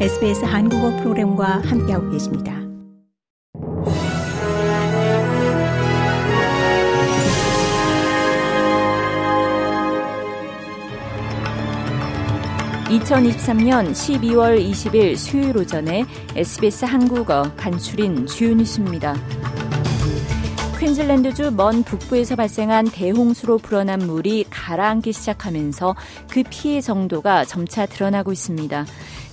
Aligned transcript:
SBS 0.00 0.44
한국어 0.44 0.90
프로그램과 0.96 1.62
함께하고 1.64 2.10
계십니다. 2.10 2.52
(2023년 12.88 13.92
12월 13.92 14.60
20일) 14.60 15.16
수요일 15.16 15.56
오전에 15.56 16.04
SBS 16.34 16.86
한국어 16.86 17.52
간추린 17.56 18.26
주요 18.26 18.52
뉴스입니다. 18.52 19.14
퀸즐랜드주 20.80 21.52
먼 21.52 21.82
북부에서 21.84 22.36
발생한 22.36 22.86
대홍수로 22.86 23.58
불어난 23.58 24.00
물이 24.00 24.46
가라앉기 24.50 25.12
시작하면서 25.12 25.94
그 26.28 26.42
피해 26.50 26.80
정도가 26.80 27.44
점차 27.46 27.86
드러나고 27.86 28.32
있습니다. 28.32 28.84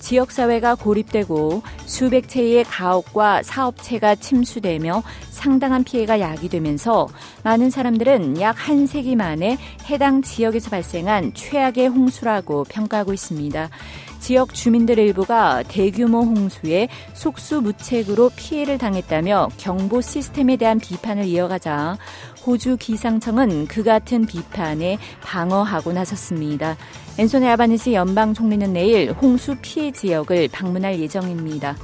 지역사회가 0.00 0.76
고립되고 0.76 1.62
수백 1.86 2.28
채의 2.28 2.64
가옥과 2.64 3.42
사업체가 3.42 4.14
침수되며 4.14 5.02
상당한 5.30 5.84
피해가 5.84 6.20
야기되면서 6.20 7.08
많은 7.44 7.70
사람들은 7.70 8.40
약 8.40 8.58
한 8.58 8.86
세기 8.86 9.16
만에 9.16 9.56
해당 9.88 10.20
지역에서 10.20 10.68
발생한 10.68 11.32
최악의 11.32 11.88
홍수라고 11.88 12.64
평가하고 12.64 13.14
있습니다. 13.14 13.70
지역 14.20 14.52
주민들 14.52 14.98
일부가 14.98 15.62
대규모 15.62 16.22
홍수에 16.22 16.88
속수무책으로 17.14 18.30
피해를 18.36 18.76
당했다며 18.76 19.48
경보 19.56 20.00
시스템에 20.00 20.56
대한 20.56 20.80
비판을 20.80 21.24
이어가자 21.24 21.96
호주 22.46 22.76
기상청은 22.78 23.66
그 23.66 23.82
같은 23.82 24.26
비판에 24.26 24.98
방어하고 25.22 25.92
나섰습니다. 25.92 26.76
앤소니 27.18 27.48
아바니스 27.48 27.92
연방 27.92 28.34
총리는 28.34 28.72
내일 28.72 29.12
홍수 29.12 29.56
피해 29.60 29.90
지역을 29.90 30.48
방문할 30.52 30.98
예정입니다. 31.00 31.76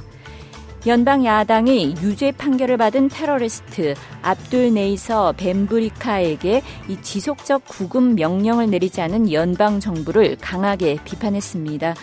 연방 0.87 1.25
야당이 1.25 1.95
유죄 2.01 2.31
판결을 2.31 2.77
받은 2.77 3.09
테러리스트 3.09 3.95
압둘 4.21 4.71
네이서 4.73 5.33
벤브리카에게 5.35 6.61
이 6.87 7.01
지속적 7.01 7.65
구금 7.67 8.13
명령을 8.13 8.69
내리지 8.69 9.01
않은 9.01 9.31
연방 9.31 9.79
정부를 9.79 10.37
강하게 10.39 10.99
비판했습니다. 11.03 11.95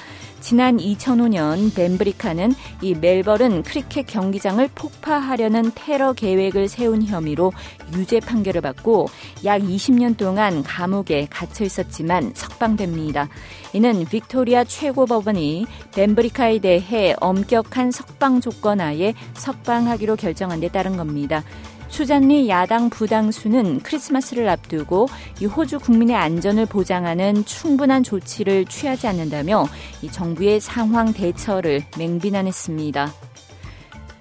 지난 0.42 0.76
2005년 0.76 1.72
벤브리카는 1.72 2.52
이 2.82 2.94
멜버른 2.94 3.62
크리켓 3.62 4.08
경기장을 4.08 4.68
폭파하려는 4.74 5.70
테러 5.76 6.12
계획을 6.12 6.68
세운 6.68 7.04
혐의로 7.04 7.52
유죄 7.94 8.18
판결을 8.18 8.60
받고 8.60 9.08
약 9.44 9.62
20년 9.62 10.16
동안 10.16 10.64
감옥에 10.64 11.28
갇혀 11.30 11.64
있었지만 11.64 12.32
석방됩니다. 12.34 13.28
이는 13.72 14.04
빅토리아 14.04 14.64
최고법원이 14.64 15.66
벤브리카에 15.94 16.58
대해 16.58 17.14
엄격한 17.20 17.92
석방 17.92 18.40
조건 18.40 18.80
하에 18.80 19.14
석방하기로 19.34 20.16
결정한 20.16 20.58
데 20.58 20.68
따른 20.68 20.96
겁니다. 20.96 21.44
수잔리 21.92 22.48
야당 22.48 22.88
부당수는 22.88 23.80
크리스마스를 23.80 24.48
앞두고 24.48 25.08
이 25.42 25.44
호주 25.44 25.78
국민의 25.78 26.16
안전을 26.16 26.64
보장하는 26.64 27.44
충분한 27.44 28.02
조치를 28.02 28.64
취하지 28.64 29.06
않는다며 29.08 29.66
이 30.00 30.10
정부의 30.10 30.58
상황 30.58 31.12
대처를 31.12 31.82
맹비난했습니다. 31.98 33.12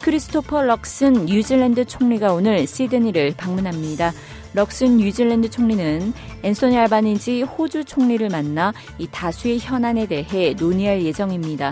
크리스토퍼 0.01 0.63
럭슨 0.63 1.25
뉴질랜드 1.25 1.85
총리가 1.85 2.33
오늘 2.33 2.67
시드니를 2.67 3.35
방문합니다. 3.37 4.11
럭슨 4.53 4.97
뉴질랜드 4.97 5.49
총리는 5.49 6.11
앤소니 6.43 6.77
알바니지 6.77 7.43
호주 7.43 7.85
총리를 7.85 8.27
만나 8.27 8.73
이 8.97 9.07
다수의 9.09 9.59
현안에 9.59 10.07
대해 10.07 10.53
논의할 10.59 11.03
예정입니다. 11.03 11.71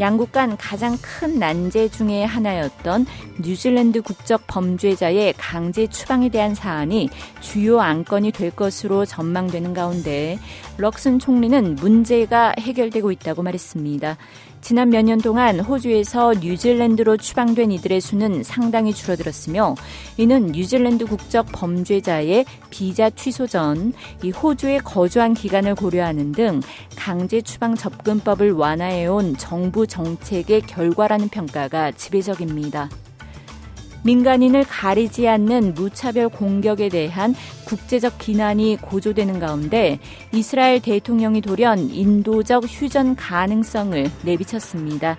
양국 0.00 0.32
간 0.32 0.56
가장 0.56 0.96
큰 1.02 1.38
난제 1.38 1.88
중의 1.88 2.26
하나였던 2.26 3.06
뉴질랜드 3.40 4.02
국적 4.02 4.42
범죄자의 4.46 5.34
강제 5.36 5.86
추방에 5.86 6.28
대한 6.28 6.54
사안이 6.54 7.08
주요 7.40 7.80
안건이 7.80 8.32
될 8.32 8.50
것으로 8.50 9.04
전망되는 9.04 9.74
가운데 9.74 10.38
럭슨 10.76 11.18
총리는 11.18 11.74
문제가 11.76 12.54
해결되고 12.58 13.10
있다고 13.10 13.42
말했습니다. 13.42 14.16
지난 14.60 14.90
몇 14.90 15.02
년 15.02 15.18
동안 15.18 15.60
호주에서 15.60 16.34
뉴질랜드로 16.34 17.16
추방된 17.16 17.70
이들의 17.72 18.00
수는 18.00 18.42
상당히 18.42 18.92
줄어들었으며 18.92 19.74
이는 20.16 20.46
뉴질랜드 20.48 21.06
국적 21.06 21.46
범죄자의 21.52 22.44
비자 22.70 23.08
취소 23.10 23.46
전 23.46 23.92
이 24.22 24.30
호주에 24.30 24.78
거주한 24.78 25.34
기간을 25.34 25.74
고려하는 25.74 26.32
등 26.32 26.60
강제 26.96 27.40
추방 27.40 27.74
접근법을 27.76 28.52
완화해온 28.52 29.36
정부 29.36 29.86
정책의 29.86 30.62
결과라는 30.62 31.28
평가가 31.28 31.92
지배적입니다. 31.92 32.88
민간인을 34.04 34.64
가리지 34.64 35.28
않는 35.28 35.74
무차별 35.74 36.28
공격에 36.28 36.88
대한 36.88 37.34
국제적 37.66 38.18
비난이 38.18 38.78
고조되는 38.80 39.38
가운데 39.38 39.98
이스라엘 40.32 40.80
대통령이 40.80 41.40
돌연 41.40 41.90
인도적 41.90 42.64
휴전 42.66 43.16
가능성을 43.16 44.10
내비쳤습니다. 44.22 45.16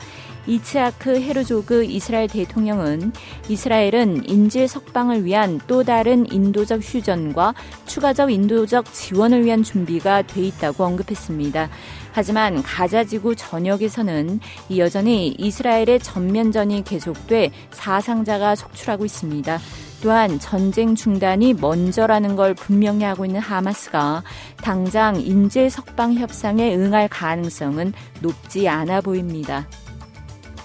이츠아크 0.47 1.21
헤르조그 1.21 1.83
이스라엘 1.85 2.27
대통령은 2.27 3.11
이스라엘은 3.47 4.27
인질 4.27 4.67
석방을 4.67 5.25
위한 5.25 5.59
또 5.67 5.83
다른 5.83 6.31
인도적 6.31 6.81
휴전과 6.81 7.53
추가적 7.85 8.31
인도적 8.31 8.91
지원을 8.93 9.45
위한 9.45 9.63
준비가 9.63 10.21
돼 10.21 10.41
있다고 10.41 10.83
언급했습니다. 10.83 11.69
하지만 12.11 12.63
가자지구 12.63 13.35
전역에서는 13.35 14.39
여전히 14.77 15.27
이스라엘의 15.37 15.99
전면전이 15.99 16.83
계속돼 16.83 17.51
사상자가 17.71 18.55
속출하고 18.55 19.05
있습니다. 19.05 19.59
또한 20.01 20.39
전쟁 20.39 20.95
중단이 20.95 21.53
먼저라는 21.55 22.35
걸 22.35 22.53
분명히 22.53 23.03
하고 23.03 23.25
있는 23.25 23.41
하마스가 23.41 24.23
당장 24.63 25.19
인재 25.19 25.69
석방 25.69 26.13
협상에 26.13 26.73
응할 26.75 27.09
가능성은 27.09 27.93
높지 28.21 28.67
않아 28.67 29.01
보입니다. 29.01 29.67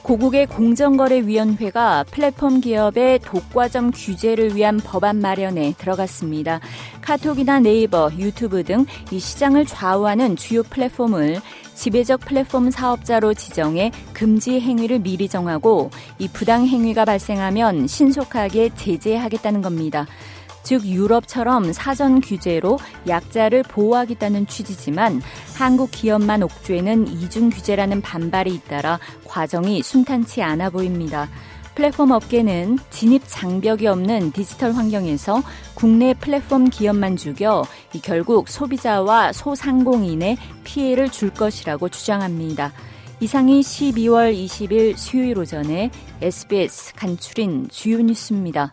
고국의 0.04 0.46
공정거래위원회가 0.46 2.04
플랫폼 2.10 2.60
기업의 2.60 3.20
독과점 3.20 3.90
규제를 3.90 4.54
위한 4.54 4.76
법안 4.76 5.16
마련에 5.16 5.72
들어갔습니다. 5.78 6.60
카톡이나 7.00 7.58
네이버, 7.60 8.10
유튜브 8.18 8.62
등 8.62 8.84
이 9.10 9.18
시장을 9.18 9.66
좌우하는 9.66 10.36
주요 10.36 10.62
플랫폼을 10.62 11.40
지배적 11.74 12.20
플랫폼 12.20 12.70
사업자로 12.70 13.34
지정해 13.34 13.90
금지 14.12 14.60
행위를 14.60 15.00
미리 15.00 15.28
정하고 15.28 15.90
이 16.18 16.28
부당 16.28 16.66
행위가 16.66 17.04
발생하면 17.04 17.86
신속하게 17.86 18.70
제재하겠다는 18.76 19.62
겁니다. 19.62 20.06
즉 20.64 20.84
유럽처럼 20.84 21.72
사전 21.72 22.20
규제로 22.20 22.78
약자를 23.06 23.62
보호하겠다는 23.62 24.48
취지지만 24.48 25.22
한국 25.56 25.90
기업만 25.92 26.42
옥죄는 26.42 27.06
이중 27.06 27.50
규제라는 27.50 28.00
반발이 28.00 28.52
잇따라 28.52 28.98
과정이 29.24 29.82
순탄치 29.82 30.42
않아 30.42 30.70
보입니다. 30.70 31.28
플랫폼 31.74 32.12
업계는 32.12 32.78
진입 32.90 33.22
장벽이 33.26 33.86
없는 33.86 34.32
디지털 34.32 34.72
환경에서 34.72 35.42
국내 35.74 36.14
플랫폼 36.14 36.70
기업만 36.70 37.16
죽여 37.16 37.64
결국 38.02 38.48
소비자와 38.48 39.32
소상공인의 39.32 40.38
피해를 40.62 41.10
줄 41.10 41.30
것이라고 41.30 41.88
주장합니다. 41.88 42.72
이상이 43.20 43.60
12월 43.60 44.34
20일 44.34 44.96
수요일 44.96 45.38
오전에 45.38 45.90
SBS 46.20 46.94
간추린 46.94 47.68
주요 47.70 47.98
뉴스입니다. 47.98 48.72